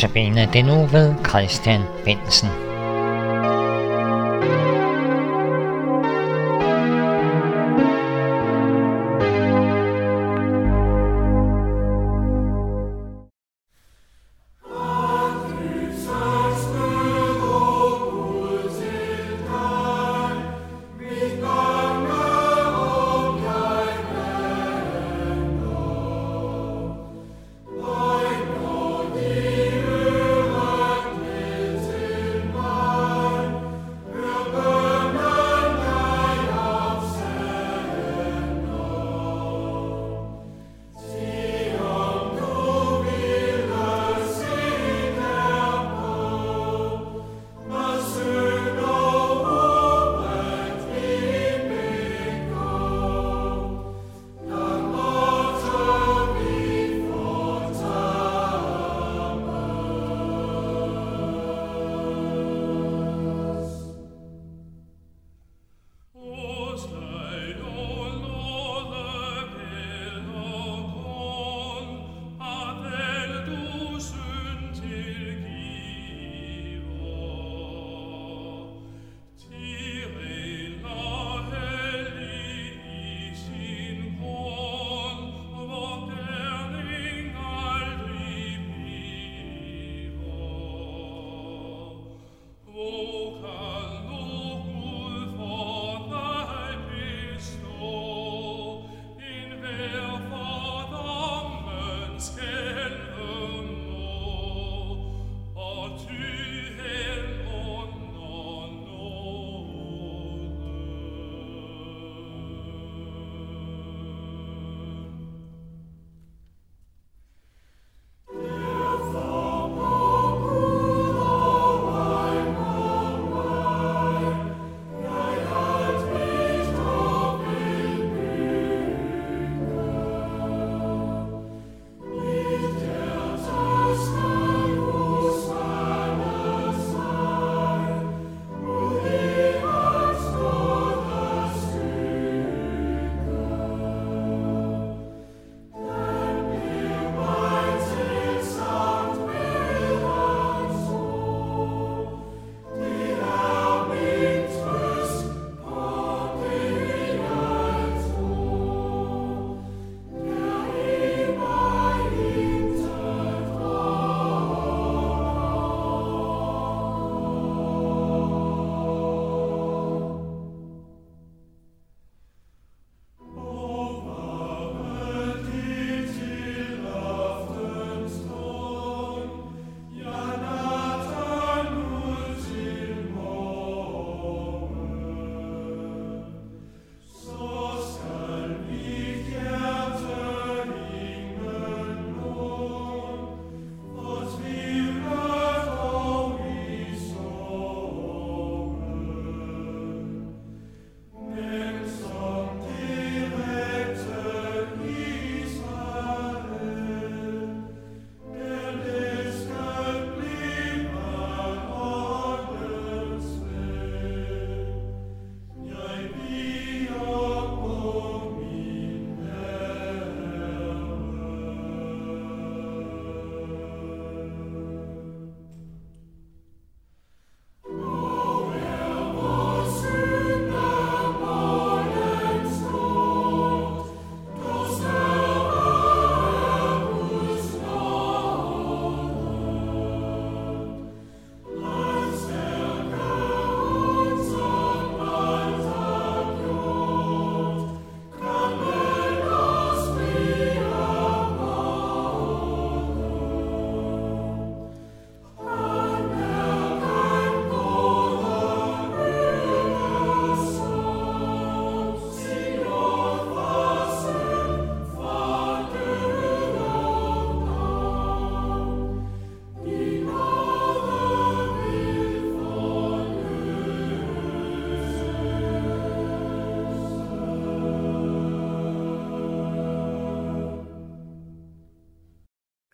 Notabene 0.00 0.48
det 0.52 0.64
nu 0.64 0.86
ved 0.86 1.14
Christian 1.24 1.80
Bensen. 2.04 2.69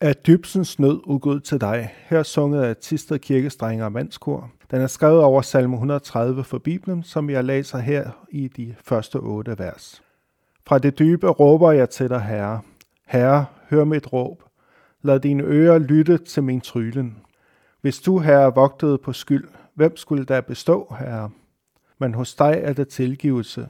Af 0.07 0.17
dybsens 0.17 0.79
nød 0.79 1.01
udgud 1.05 1.41
til 1.41 1.61
dig. 1.61 1.95
Her 2.09 2.23
sunget 2.23 2.63
af 2.63 2.77
Tisted 2.77 3.19
Kirkestrenge 3.19 3.85
og 3.85 3.93
Mandskor. 3.93 4.51
Den 4.71 4.81
er 4.81 4.87
skrevet 4.87 5.23
over 5.23 5.43
salme 5.43 5.75
130 5.75 6.45
for 6.45 6.59
Bibelen, 6.59 7.03
som 7.03 7.31
jeg 7.31 7.45
læser 7.45 7.79
her 7.79 8.11
i 8.31 8.49
de 8.49 8.75
første 8.85 9.17
otte 9.17 9.59
vers. 9.59 10.03
Fra 10.67 10.79
det 10.79 10.99
dybe 10.99 11.29
råber 11.29 11.73
jeg 11.73 11.91
til 11.91 12.09
dig, 12.09 12.23
Herre. 12.23 12.61
Herre, 13.07 13.47
hør 13.71 13.85
mit 13.85 14.13
råb. 14.13 14.43
Lad 15.03 15.21
dine 15.21 15.43
ører 15.43 15.79
lytte 15.79 16.19
til 16.19 16.43
min 16.43 16.61
trylen. 16.61 17.17
Hvis 17.81 17.99
du, 17.99 18.19
herre, 18.19 18.55
vogtede 18.55 18.99
på 18.99 19.13
skyld, 19.13 19.49
hvem 19.75 19.97
skulle 19.97 20.25
der 20.25 20.41
bestå, 20.41 20.95
herre? 20.99 21.31
Men 21.99 22.15
hos 22.15 22.35
dig 22.35 22.61
er 22.63 22.73
det 22.73 22.89
tilgivelse, 22.89 23.69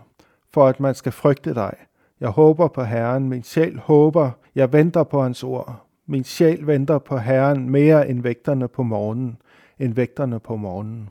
for 0.53 0.67
at 0.67 0.81
man 0.81 0.95
skal 0.95 1.13
frygte 1.13 1.55
dig. 1.55 1.75
Jeg 2.21 2.29
håber 2.29 2.69
på 2.69 2.83
Herren, 2.83 3.29
min 3.29 3.43
sjæl 3.43 3.79
håber, 3.79 4.31
jeg 4.55 4.73
venter 4.73 5.05
på 5.05 5.23
hans 5.23 5.43
ord. 5.43 5.86
Min 6.09 6.25
sjæl 6.25 6.67
venter 6.67 6.99
på 6.99 7.19
Herren 7.19 7.71
mere 7.71 8.09
end 8.09 8.23
vægterne 8.23 8.69
på 8.69 8.83
morgenen, 8.83 9.39
end 9.79 9.95
vægterne 9.95 10.41
på 10.41 10.57
morgenen. 10.57 11.09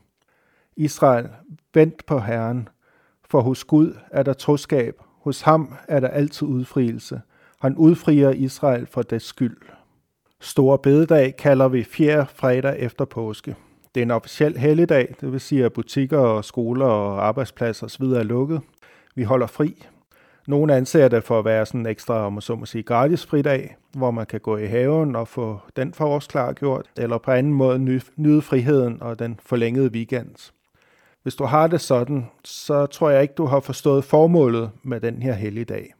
Israel, 0.76 1.28
vent 1.74 2.06
på 2.06 2.18
Herren, 2.18 2.68
for 3.30 3.40
hos 3.40 3.64
Gud 3.64 3.94
er 4.10 4.22
der 4.22 4.32
troskab, 4.32 5.00
hos 5.22 5.40
ham 5.40 5.74
er 5.88 6.00
der 6.00 6.08
altid 6.08 6.46
udfrielse. 6.46 7.20
Han 7.60 7.76
udfrier 7.76 8.30
Israel 8.30 8.86
for 8.86 9.02
dets 9.02 9.26
skyld. 9.26 9.56
Store 10.40 10.78
bededag 10.78 11.36
kalder 11.36 11.68
vi 11.68 11.84
fjerde 11.84 12.26
fredag 12.34 12.78
efter 12.78 13.04
påske. 13.04 13.56
Det 13.94 14.00
er 14.00 14.04
en 14.04 14.10
officiel 14.10 14.58
helligdag, 14.58 15.14
det 15.20 15.32
vil 15.32 15.40
sige, 15.40 15.64
at 15.64 15.72
butikker 15.72 16.18
og 16.18 16.44
skoler 16.44 16.86
og 16.86 17.26
arbejdspladser 17.26 17.86
osv. 17.86 18.04
er 18.04 18.22
lukket. 18.22 18.60
Vi 19.14 19.22
holder 19.22 19.46
fri. 19.46 19.86
Nogle 20.46 20.74
anser 20.74 21.08
det 21.08 21.24
for 21.24 21.38
at 21.38 21.44
være 21.44 21.66
sådan 21.66 21.80
en 21.80 21.86
ekstra, 21.86 22.26
om 22.26 22.40
så 22.40 22.54
må 22.54 22.66
sige, 22.66 22.82
gratis 22.82 23.26
fridag, 23.26 23.76
hvor 23.92 24.10
man 24.10 24.26
kan 24.26 24.40
gå 24.40 24.56
i 24.56 24.66
haven 24.66 25.16
og 25.16 25.28
få 25.28 25.60
den 25.76 25.94
forårsklar 25.94 26.52
gjort, 26.52 26.86
eller 26.96 27.18
på 27.18 27.30
anden 27.30 27.52
måde 27.52 28.00
nyde 28.16 28.42
friheden 28.42 29.02
og 29.02 29.18
den 29.18 29.40
forlængede 29.42 29.90
weekend. 29.90 30.52
Hvis 31.22 31.34
du 31.34 31.44
har 31.44 31.66
det 31.66 31.80
sådan, 31.80 32.26
så 32.44 32.86
tror 32.86 33.10
jeg 33.10 33.22
ikke, 33.22 33.34
du 33.34 33.46
har 33.46 33.60
forstået 33.60 34.04
formålet 34.04 34.70
med 34.82 35.00
den 35.00 35.22
her 35.22 35.32
helligdag. 35.32 35.94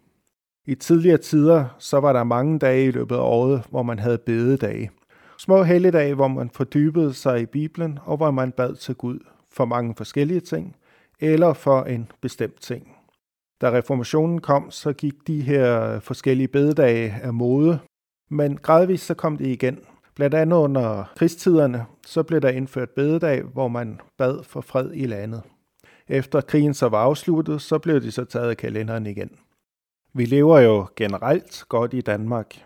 I 0.67 0.75
tidligere 0.75 1.19
tider, 1.19 1.65
så 1.79 2.01
var 2.01 2.13
der 2.13 2.25
mange 2.25 2.59
dage 2.59 2.85
i 2.85 2.91
løbet 2.91 3.15
af 3.15 3.21
året, 3.21 3.63
hvor 3.71 3.83
man 3.83 3.99
havde 3.99 4.19
bededage. 4.19 4.91
Små 5.39 5.63
helligdage, 5.63 6.15
hvor 6.15 6.29
man 6.29 6.51
fordybede 6.51 7.15
sig 7.15 7.41
i 7.41 7.47
Bibelen, 7.47 7.99
og 8.05 8.17
hvor 8.17 8.31
man 8.31 8.53
bad 8.53 8.75
til 8.75 8.95
Gud 8.95 9.19
for 9.53 9.65
mange 9.65 9.95
forskellige 9.97 10.41
ting, 10.41 10.77
eller 11.21 11.53
for 11.53 11.83
en 11.83 12.11
bestemt 12.21 12.61
ting. 12.61 12.96
Da 13.61 13.71
reformationen 13.73 14.41
kom, 14.41 14.71
så 14.71 14.93
gik 14.93 15.15
de 15.27 15.41
her 15.41 16.01
forskellige 16.01 16.49
bededage 16.49 17.15
af 17.23 17.35
mode, 17.35 17.79
men 18.31 18.57
gradvist 18.57 19.07
så 19.07 19.15
kom 19.15 19.37
det 19.37 19.47
igen. 19.47 19.79
Blandt 20.15 20.35
andet 20.35 20.57
under 20.57 21.05
krigstiderne, 21.17 21.87
så 22.07 22.23
blev 22.23 22.41
der 22.41 22.49
indført 22.49 22.91
bededag, 22.91 23.43
hvor 23.43 23.69
man 23.69 24.01
bad 24.19 24.43
for 24.43 24.61
fred 24.61 24.91
i 24.95 25.07
landet. 25.07 25.43
Efter 26.09 26.41
krigen 26.41 26.75
så 26.75 26.89
var 26.89 26.99
afsluttet, 26.99 27.63
så 27.63 27.79
blev 27.79 28.03
de 28.03 28.11
så 28.11 28.25
taget 28.25 28.51
af 28.51 28.57
kalenderen 28.57 29.07
igen. 29.07 29.31
Vi 30.13 30.25
lever 30.25 30.59
jo 30.59 30.87
generelt 30.97 31.65
godt 31.69 31.95
i 31.95 32.01
Danmark. 32.01 32.65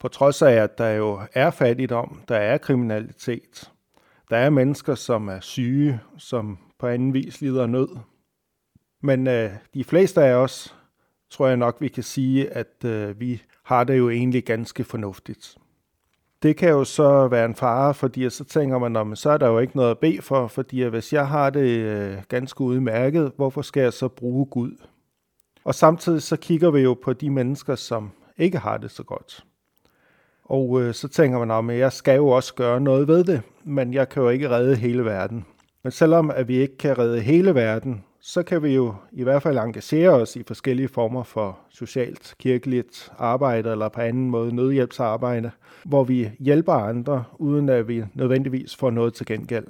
På 0.00 0.08
trods 0.08 0.42
af, 0.42 0.52
at 0.52 0.78
der 0.78 0.88
jo 0.88 1.20
er 1.32 1.50
fattigdom, 1.50 2.20
der 2.28 2.36
er 2.36 2.58
kriminalitet, 2.58 3.70
der 4.30 4.36
er 4.36 4.50
mennesker, 4.50 4.94
som 4.94 5.28
er 5.28 5.40
syge, 5.40 6.00
som 6.18 6.58
på 6.78 6.86
anden 6.86 7.14
vis 7.14 7.40
lider 7.40 7.66
nød. 7.66 7.88
Men 9.00 9.26
øh, 9.26 9.50
de 9.74 9.84
fleste 9.84 10.22
af 10.22 10.34
os, 10.34 10.76
tror 11.30 11.46
jeg 11.46 11.56
nok, 11.56 11.76
vi 11.80 11.88
kan 11.88 12.02
sige, 12.02 12.50
at 12.50 12.84
øh, 12.84 13.20
vi 13.20 13.42
har 13.62 13.84
det 13.84 13.98
jo 13.98 14.10
egentlig 14.10 14.44
ganske 14.44 14.84
fornuftigt. 14.84 15.56
Det 16.42 16.56
kan 16.56 16.68
jo 16.68 16.84
så 16.84 17.28
være 17.28 17.44
en 17.44 17.54
fare, 17.54 17.94
fordi 17.94 18.30
så 18.30 18.44
tænker 18.44 18.78
man, 18.78 19.06
men 19.06 19.16
så 19.16 19.30
er 19.30 19.36
der 19.36 19.48
jo 19.48 19.58
ikke 19.58 19.76
noget 19.76 19.90
at 19.90 19.98
bede 19.98 20.22
for, 20.22 20.46
fordi 20.46 20.82
hvis 20.82 21.12
jeg 21.12 21.28
har 21.28 21.50
det 21.50 21.68
øh, 21.68 22.18
ganske 22.28 22.60
udmærket, 22.60 23.32
hvorfor 23.36 23.62
skal 23.62 23.82
jeg 23.82 23.92
så 23.92 24.08
bruge 24.08 24.46
Gud? 24.46 24.72
Og 25.64 25.74
samtidig 25.74 26.22
så 26.22 26.36
kigger 26.36 26.70
vi 26.70 26.80
jo 26.80 26.94
på 26.94 27.12
de 27.12 27.30
mennesker, 27.30 27.74
som 27.74 28.10
ikke 28.36 28.58
har 28.58 28.76
det 28.76 28.90
så 28.90 29.02
godt. 29.02 29.44
Og 30.44 30.82
øh, 30.82 30.94
så 30.94 31.08
tænker 31.08 31.44
man, 31.44 31.70
at 31.70 31.78
jeg 31.78 31.92
skal 31.92 32.16
jo 32.16 32.28
også 32.28 32.54
gøre 32.54 32.80
noget 32.80 33.08
ved 33.08 33.24
det, 33.24 33.42
men 33.64 33.94
jeg 33.94 34.08
kan 34.08 34.22
jo 34.22 34.28
ikke 34.28 34.50
redde 34.50 34.76
hele 34.76 35.04
verden. 35.04 35.46
Men 35.82 35.92
selvom 35.92 36.30
at 36.30 36.48
vi 36.48 36.56
ikke 36.56 36.76
kan 36.78 36.98
redde 36.98 37.20
hele 37.20 37.54
verden, 37.54 38.04
så 38.28 38.42
kan 38.42 38.62
vi 38.62 38.74
jo 38.74 38.94
i 39.12 39.22
hvert 39.22 39.42
fald 39.42 39.58
engagere 39.58 40.10
os 40.10 40.36
i 40.36 40.42
forskellige 40.42 40.88
former 40.88 41.22
for 41.22 41.58
socialt, 41.70 42.34
kirkeligt 42.38 43.12
arbejde 43.18 43.70
eller 43.70 43.88
på 43.88 44.00
anden 44.00 44.30
måde 44.30 44.54
nødhjælpsarbejde, 44.54 45.50
hvor 45.84 46.04
vi 46.04 46.30
hjælper 46.38 46.72
andre, 46.72 47.24
uden 47.38 47.68
at 47.68 47.88
vi 47.88 48.04
nødvendigvis 48.14 48.76
får 48.76 48.90
noget 48.90 49.14
til 49.14 49.26
gengæld. 49.26 49.66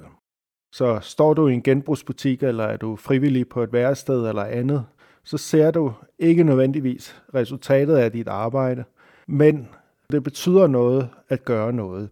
Så 0.71 0.99
står 1.01 1.33
du 1.33 1.47
i 1.47 1.53
en 1.53 1.63
genbrugsbutik, 1.63 2.43
eller 2.43 2.63
er 2.63 2.77
du 2.77 2.95
frivillig 2.95 3.49
på 3.49 3.63
et 3.63 3.73
værested 3.73 4.27
eller 4.27 4.43
andet, 4.43 4.85
så 5.23 5.37
ser 5.37 5.71
du 5.71 5.93
ikke 6.19 6.43
nødvendigvis 6.43 7.21
resultatet 7.33 7.95
af 7.95 8.11
dit 8.11 8.27
arbejde, 8.27 8.83
men 9.27 9.69
det 10.11 10.23
betyder 10.23 10.67
noget 10.67 11.09
at 11.29 11.45
gøre 11.45 11.73
noget. 11.73 12.11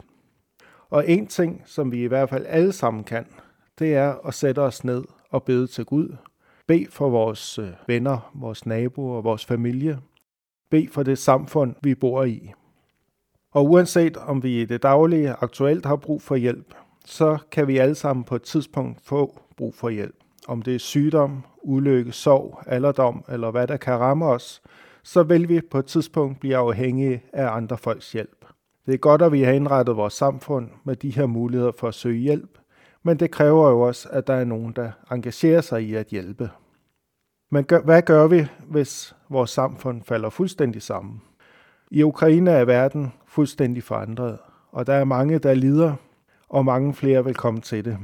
Og 0.90 1.10
en 1.10 1.26
ting, 1.26 1.62
som 1.64 1.92
vi 1.92 2.02
i 2.04 2.06
hvert 2.08 2.28
fald 2.28 2.46
alle 2.48 2.72
sammen 2.72 3.04
kan, 3.04 3.26
det 3.78 3.94
er 3.94 4.26
at 4.26 4.34
sætte 4.34 4.58
os 4.58 4.84
ned 4.84 5.04
og 5.30 5.42
bede 5.42 5.66
til 5.66 5.84
Gud. 5.84 6.16
Be 6.66 6.86
for 6.90 7.08
vores 7.08 7.58
øh, 7.58 7.68
venner, 7.86 8.30
vores 8.34 8.66
naboer 8.66 9.16
og 9.16 9.24
vores 9.24 9.44
familie. 9.44 9.98
Be 10.70 10.88
for 10.92 11.02
det 11.02 11.18
samfund, 11.18 11.74
vi 11.82 11.94
bor 11.94 12.24
i. 12.24 12.52
Og 13.52 13.64
uanset 13.70 14.16
om 14.16 14.42
vi 14.42 14.60
i 14.60 14.64
det 14.64 14.82
daglige 14.82 15.32
aktuelt 15.32 15.86
har 15.86 15.96
brug 15.96 16.22
for 16.22 16.36
hjælp, 16.36 16.74
så 17.04 17.38
kan 17.50 17.68
vi 17.68 17.78
alle 17.78 17.94
sammen 17.94 18.24
på 18.24 18.34
et 18.34 18.42
tidspunkt 18.42 19.00
få 19.02 19.40
brug 19.56 19.74
for 19.74 19.88
hjælp. 19.88 20.16
Om 20.48 20.62
det 20.62 20.74
er 20.74 20.78
sygdom, 20.78 21.42
ulykke, 21.62 22.12
sorg, 22.12 22.62
alderdom 22.66 23.24
eller 23.28 23.50
hvad 23.50 23.66
der 23.66 23.76
kan 23.76 23.98
ramme 23.98 24.26
os, 24.26 24.62
så 25.02 25.22
vil 25.22 25.48
vi 25.48 25.60
på 25.60 25.78
et 25.78 25.86
tidspunkt 25.86 26.40
blive 26.40 26.56
afhængige 26.56 27.22
af 27.32 27.50
andre 27.50 27.78
folks 27.78 28.12
hjælp. 28.12 28.44
Det 28.86 28.94
er 28.94 28.98
godt, 28.98 29.22
at 29.22 29.32
vi 29.32 29.42
har 29.42 29.52
indrettet 29.52 29.96
vores 29.96 30.12
samfund 30.12 30.70
med 30.84 30.96
de 30.96 31.10
her 31.10 31.26
muligheder 31.26 31.72
for 31.72 31.88
at 31.88 31.94
søge 31.94 32.18
hjælp, 32.18 32.58
men 33.06 33.18
det 33.18 33.30
kræver 33.30 33.70
jo 33.70 33.80
også, 33.80 34.08
at 34.12 34.26
der 34.26 34.34
er 34.34 34.44
nogen, 34.44 34.72
der 34.72 34.90
engagerer 35.10 35.60
sig 35.60 35.82
i 35.82 35.94
at 35.94 36.06
hjælpe. 36.06 36.50
Men 37.50 37.64
gør, 37.64 37.80
hvad 37.80 38.02
gør 38.02 38.26
vi, 38.26 38.46
hvis 38.68 39.16
vores 39.28 39.50
samfund 39.50 40.02
falder 40.02 40.30
fuldstændig 40.30 40.82
sammen? 40.82 41.22
I 41.90 42.02
Ukraine 42.02 42.50
er 42.50 42.64
verden 42.64 43.12
fuldstændig 43.26 43.82
forandret, 43.82 44.38
og 44.72 44.86
der 44.86 44.92
er 44.92 45.04
mange, 45.04 45.38
der 45.38 45.54
lider, 45.54 45.94
og 46.48 46.64
mange 46.64 46.94
flere 46.94 47.24
vil 47.24 47.34
komme 47.34 47.60
til 47.60 47.84
det. 47.84 47.98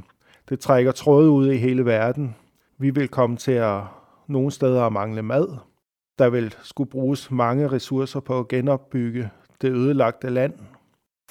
Det 0.48 0.60
trækker 0.60 0.92
tråde 0.92 1.30
ud 1.30 1.50
i 1.50 1.56
hele 1.56 1.84
verden. 1.84 2.36
Vi 2.78 2.90
vil 2.90 3.08
komme 3.08 3.36
til 3.36 3.52
at 3.52 3.80
nogle 4.26 4.50
steder 4.50 4.82
at 4.82 4.92
mangle 4.92 5.22
mad. 5.22 5.56
Der 6.18 6.30
vil 6.30 6.54
skulle 6.62 6.90
bruges 6.90 7.30
mange 7.30 7.68
ressourcer 7.68 8.20
på 8.20 8.38
at 8.38 8.48
genopbygge 8.48 9.30
det 9.62 9.72
ødelagte 9.72 10.30
land. 10.30 10.54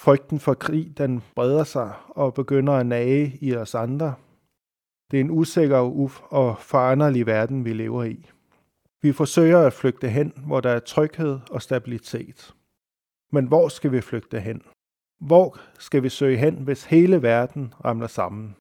Frygten 0.02 0.40
for 0.40 0.54
krig, 0.54 0.98
den 0.98 1.22
breder 1.34 1.64
sig 1.64 1.92
og 2.08 2.34
begynder 2.34 2.72
at 2.72 2.86
nage 2.86 3.38
i 3.40 3.56
os 3.56 3.74
andre. 3.74 4.14
Det 5.10 5.16
er 5.16 5.20
en 5.20 5.30
usikker 5.30 5.78
og 6.30 6.58
foranderlig 6.58 7.26
verden, 7.26 7.64
vi 7.64 7.72
lever 7.72 8.04
i. 8.04 8.30
Vi 9.02 9.12
forsøger 9.12 9.58
at 9.58 9.72
flygte 9.72 10.08
hen, 10.08 10.32
hvor 10.46 10.60
der 10.60 10.70
er 10.70 10.78
tryghed 10.78 11.40
og 11.50 11.62
stabilitet. 11.62 12.54
Men 13.32 13.46
hvor 13.46 13.68
skal 13.68 13.92
vi 13.92 14.00
flygte 14.00 14.40
hen? 14.40 14.62
Hvor 15.20 15.58
skal 15.78 16.02
vi 16.02 16.08
søge 16.08 16.36
hen, 16.36 16.54
hvis 16.54 16.84
hele 16.84 17.22
verden 17.22 17.74
ramler 17.84 18.06
sammen? 18.06 18.56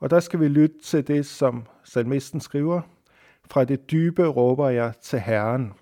Og 0.00 0.10
der 0.10 0.20
skal 0.20 0.40
vi 0.40 0.48
lytte 0.48 0.78
til 0.78 1.08
det, 1.08 1.26
som 1.26 1.66
salmisten 1.84 2.40
skriver. 2.40 2.80
Fra 3.44 3.64
det 3.64 3.90
dybe 3.90 4.26
råber 4.26 4.68
jeg 4.68 4.92
til 5.00 5.18
Herren. 5.18 5.72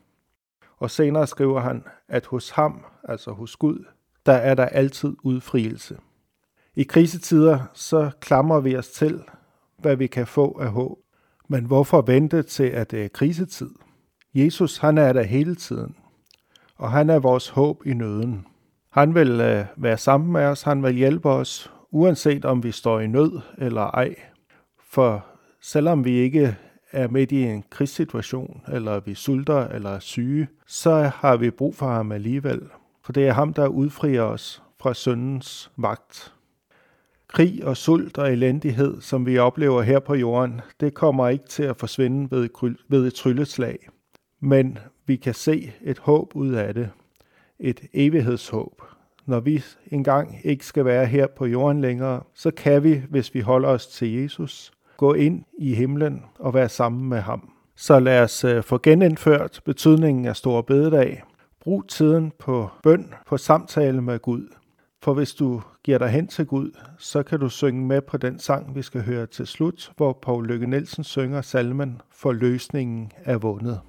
Og 0.77 0.91
senere 0.91 1.27
skriver 1.27 1.61
han, 1.61 1.85
at 2.09 2.27
hos 2.27 2.51
ham, 2.51 2.85
altså 3.05 3.33
hos 3.33 3.57
Gud, 3.57 3.85
der 4.31 4.37
er 4.37 4.55
der 4.55 4.67
altid 4.67 5.17
udfrielse. 5.23 5.97
I 6.75 6.83
krisetider 6.83 7.59
så 7.75 8.11
klamrer 8.21 8.61
vi 8.61 8.77
os 8.77 8.89
til, 8.89 9.21
hvad 9.79 9.97
vi 9.97 10.07
kan 10.07 10.27
få 10.27 10.59
af 10.61 10.71
håb. 10.71 10.99
Men 11.49 11.65
hvorfor 11.65 12.03
vente 12.03 12.43
til, 12.43 12.65
at 12.65 12.91
det 12.91 13.05
er 13.05 13.09
krisetid? 13.09 13.71
Jesus, 14.35 14.79
han 14.79 14.99
er 14.99 15.13
der 15.13 15.23
hele 15.23 15.55
tiden, 15.55 15.97
og 16.77 16.91
han 16.91 17.11
er 17.11 17.19
vores 17.19 17.49
håb 17.49 17.87
i 17.87 17.95
nøden. 17.95 18.47
Han 18.91 19.15
vil 19.15 19.41
øh, 19.41 19.65
være 19.77 19.99
sammen 19.99 20.33
med 20.33 20.45
os, 20.45 20.63
han 20.63 20.83
vil 20.83 20.95
hjælpe 20.95 21.29
os, 21.29 21.73
uanset 21.91 22.45
om 22.45 22.63
vi 22.63 22.73
står 22.73 23.01
i 23.01 23.07
nød 23.07 23.41
eller 23.59 23.83
ej. 23.83 24.15
For 24.91 25.27
selvom 25.61 26.05
vi 26.05 26.11
ikke 26.11 26.57
er 26.93 27.09
midt 27.09 27.33
i 27.33 27.43
en 27.43 27.65
krigssituation, 27.71 28.63
eller 28.69 29.01
vi 29.01 29.15
sulter 29.15 29.69
eller 29.69 29.91
er 29.91 29.99
syge, 30.01 30.49
så 30.67 31.11
har 31.15 31.37
vi 31.37 31.51
brug 31.51 31.75
for 31.75 31.87
ham 31.87 32.13
alligevel. 32.13 32.61
For 33.11 33.13
det 33.13 33.29
er 33.29 33.33
ham, 33.33 33.53
der 33.53 33.67
udfrier 33.67 34.23
os 34.23 34.63
fra 34.81 34.95
syndens 34.95 35.71
magt. 35.77 36.35
Krig 37.29 37.65
og 37.65 37.77
sult 37.77 38.19
og 38.19 38.33
elendighed, 38.33 39.01
som 39.01 39.27
vi 39.27 39.39
oplever 39.39 39.83
her 39.83 39.99
på 39.99 40.15
jorden, 40.15 40.61
det 40.81 40.95
kommer 40.95 41.29
ikke 41.29 41.45
til 41.45 41.63
at 41.63 41.77
forsvinde 41.77 42.31
ved 42.31 42.45
et, 42.45 42.77
ved 42.89 43.07
et 43.07 43.15
trylleslag. 43.15 43.89
Men 44.41 44.79
vi 45.07 45.17
kan 45.17 45.35
se 45.35 45.73
et 45.83 45.99
håb 45.99 46.37
ud 46.37 46.53
af 46.53 46.75
det. 46.75 46.91
Et 47.61 47.81
evighedshåb. 47.93 48.83
Når 49.27 49.41
vi 49.41 49.65
engang 49.87 50.37
ikke 50.45 50.67
skal 50.67 50.85
være 50.85 51.07
her 51.07 51.27
på 51.27 51.47
jorden 51.47 51.81
længere, 51.81 52.23
så 52.35 52.51
kan 52.51 52.83
vi, 52.83 53.03
hvis 53.09 53.35
vi 53.35 53.41
holder 53.41 53.69
os 53.69 53.87
til 53.87 54.13
Jesus, 54.13 54.73
gå 54.97 55.15
ind 55.15 55.45
i 55.59 55.75
himlen 55.75 56.25
og 56.39 56.55
være 56.55 56.69
sammen 56.69 57.09
med 57.09 57.21
ham. 57.21 57.51
Så 57.77 58.01
lad 58.01 58.23
os 58.23 58.45
øh, 58.45 58.63
få 58.63 58.79
genindført 58.83 59.61
betydningen 59.65 60.27
af 60.27 60.37
Stor 60.37 60.63
Bededag. 60.63 61.23
Brug 61.65 61.89
tiden 61.89 62.33
på 62.39 62.69
bøn, 62.83 63.15
på 63.27 63.37
samtale 63.37 64.03
med 64.03 64.19
Gud. 64.19 64.49
For 65.03 65.15
hvis 65.15 65.35
du 65.35 65.63
giver 65.85 65.99
dig 65.99 66.09
hen 66.09 66.27
til 66.27 66.47
Gud, 66.47 66.71
så 66.99 67.23
kan 67.23 67.41
du 67.41 67.49
synge 67.49 67.87
med 67.87 68.01
på 68.01 68.17
den 68.17 68.39
sang, 68.39 68.75
vi 68.75 68.83
skal 68.83 69.03
høre 69.03 69.27
til 69.27 69.47
slut, 69.47 69.93
hvor 69.97 70.19
Paul 70.23 70.47
Lykke 70.47 70.67
Nielsen 70.67 71.05
synger 71.05 71.41
salmen 71.41 72.01
For 72.11 72.33
løsningen 72.33 73.13
er 73.25 73.39
vundet. 73.39 73.81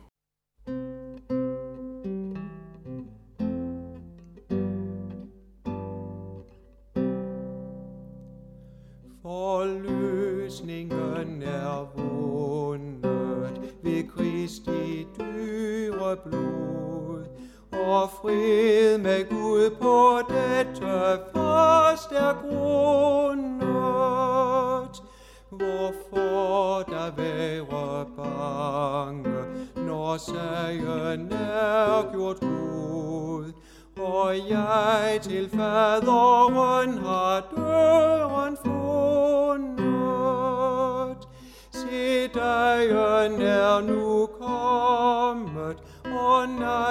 For 9.21 9.65
løsningen 9.65 11.43
er 11.43 11.91
vundet 11.95 13.61
ved 13.83 14.09
Kristi 14.09 15.07
dyre 15.19 16.17
blod, 16.25 17.10
og 17.91 18.09
fred 18.21 18.97
med 18.97 19.29
Gud 19.29 19.69
på 19.81 20.19
dette 20.29 21.19
fast 21.33 22.11
er 22.11 22.33
grundet. 22.41 23.51
Hvorfor 25.49 26.83
der 26.89 27.11
være 27.17 28.05
bange, 28.17 29.41
når 29.75 30.17
sagen 30.17 31.31
er 31.31 32.11
gjort 32.13 32.39
god, 32.39 33.51
og 33.97 34.35
jeg 34.49 35.19
til 35.21 35.49
faderen 35.49 36.97
har 36.97 37.43
døren 37.55 38.57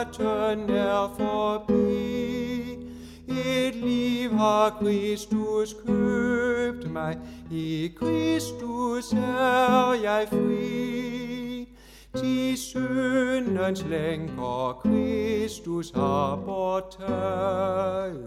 natten 0.01 0.71
er 0.71 1.15
forbi. 1.19 2.77
Et 3.29 3.75
liv 3.75 4.31
har 4.31 4.71
Kristus 4.81 5.77
købt 5.87 6.91
mig, 6.91 7.19
i 7.51 7.91
Kristus 7.97 9.13
er 9.13 9.93
jeg 10.03 10.27
fri. 10.29 11.69
De 12.15 12.57
syndens 12.57 13.85
lænker 13.85 14.81
Kristus 14.83 15.91
har 15.91 16.37
bortaget. 16.47 18.21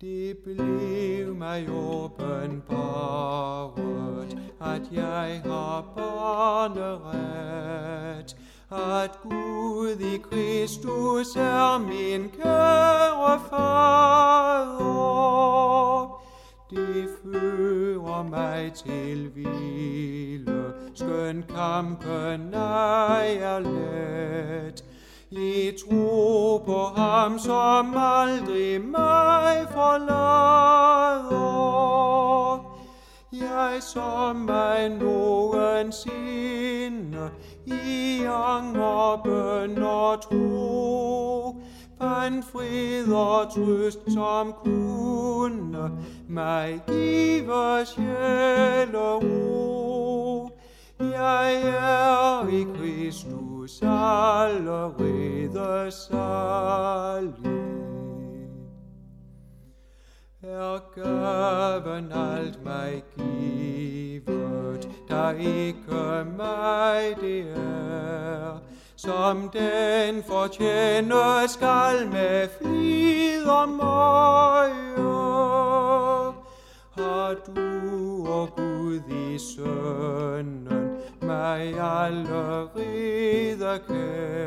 Det 0.00 0.36
blev 0.44 1.34
mig 1.34 1.68
åbenbaret, 1.70 2.78
at 4.60 4.82
jeg 4.92 5.42
har 5.44 5.84
barneret, 5.96 7.08
at 8.70 9.18
Gud 9.22 9.96
i 10.00 10.18
Kristus 10.18 11.36
er 11.36 11.78
min 11.78 12.30
kære 12.42 13.40
fader. 13.50 14.98
Det 16.70 17.08
fører 17.22 18.22
mig 18.22 18.72
til 18.72 19.28
hvile, 19.28 20.72
skøn 20.94 21.44
kampen 21.54 22.54
ej 22.54 23.36
er 23.40 23.58
let. 23.58 24.84
I 25.30 25.72
tro 25.80 26.58
på 26.66 26.84
ham, 26.96 27.38
som 27.38 27.94
aldrig 27.96 28.80
mig 28.80 29.66
forlader. 29.70 30.98
Jeg 33.48 33.82
som 33.82 34.36
mig 34.36 34.88
nogensinde 34.88 37.30
i 37.66 38.22
anger, 38.24 39.20
bøn 39.24 39.82
og 39.82 40.22
tro, 40.22 41.56
fandt 41.98 42.44
fred 42.44 43.12
og 43.12 43.54
trøst, 43.54 44.12
som 44.12 44.54
kunne 44.64 45.90
mig 46.28 46.80
give 46.86 47.84
sjæl 47.84 48.96
og 48.96 49.22
ro. 49.22 50.50
Jeg 51.00 51.62
er 51.62 52.48
i 52.48 52.66
Kristus 52.76 53.82
allerede 53.82 55.90
salig. 55.90 57.57
Er 60.58 60.80
gaven 60.94 62.12
alt 62.12 62.64
mig 62.64 63.02
givet, 63.16 64.88
der 65.08 65.30
ikke 65.30 66.24
mig 66.36 67.16
det 67.20 67.40
er, 67.56 68.58
som 68.96 69.48
den 69.48 70.22
fortjener 70.22 71.46
skal 71.46 72.08
med 72.12 72.48
flid 72.60 73.46
og 73.48 73.68
møje. 73.68 74.98
Har 76.96 77.34
du, 77.46 78.26
og 78.28 78.48
Gud 78.56 79.00
i 79.10 79.38
sønnen, 79.38 80.90
mig 81.22 81.80
allerede 81.80 82.68
kær, 83.88 84.37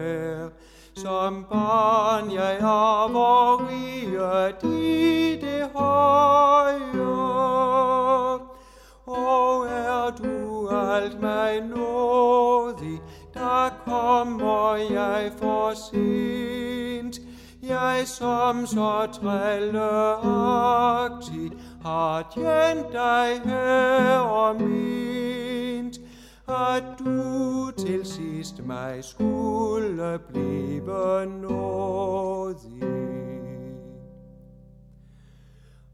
Jeg 17.70 18.02
som 18.06 18.66
så 18.66 19.08
trælleagtig 19.14 21.52
har 21.82 22.32
tjent 22.34 22.92
dig 22.92 23.42
herre 23.46 24.54
mint, 24.54 26.00
at 26.48 26.84
du 27.00 27.72
til 27.72 28.06
sidst 28.06 28.66
mig 28.66 29.04
skulle 29.04 30.20
blive 30.30 31.26
nådig. 31.26 32.84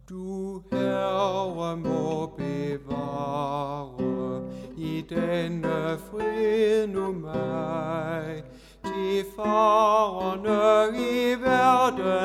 Du 0.10 0.62
herre 0.72 1.78
må 1.78 2.32
bevare 2.38 3.98
i 4.78 5.06
denne 5.10 5.98
fred 6.12 6.88
nu 6.88 7.12
mig, 7.12 8.44
de 8.84 9.24
farerne 9.36 10.67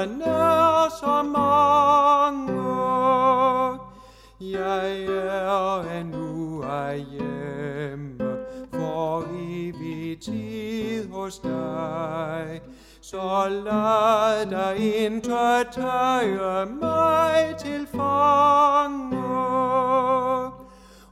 verden 0.03 0.23
er 0.23 0.89
så 1.01 1.23
mange. 1.23 2.63
Jeg 4.41 5.05
er 5.05 6.01
endnu 6.01 6.63
af 6.63 7.01
hjemme 7.11 8.19
for 8.73 9.25
evig 9.41 10.21
tid 10.21 11.11
hos 11.11 11.39
dig. 11.39 12.61
Så 13.01 13.49
lad 13.49 14.47
dig 14.47 14.79
ikke 14.79 15.21
tage 15.73 16.67
mig 16.67 17.55
til 17.59 17.87
fange. 17.87 19.23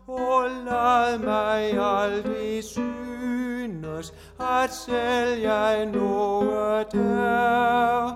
Og 0.07 0.51
lad 0.67 1.19
mig 1.19 1.79
aldrig 1.79 2.65
synes, 2.65 4.15
at 4.41 4.71
selv 4.73 5.41
jeg 5.41 5.87
noget 5.87 6.95
er. 6.95 8.10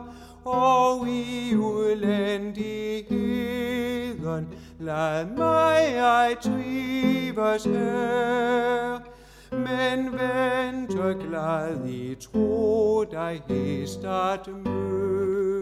Og 0.45 1.09
i 1.09 1.57
udlændigheden, 1.57 4.49
lad 4.79 5.27
mig 5.27 5.97
ej 5.97 6.35
trives 6.35 7.65
her. 7.65 8.99
Men 9.51 10.13
vente 10.13 11.15
glad 11.29 11.87
i 11.87 12.15
tro 12.15 13.05
dig 13.05 13.43
hest 13.49 14.05
at 14.05 14.49
møde. 14.65 15.54